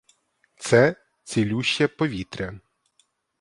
[0.55, 2.59] Це— цілюще повітря.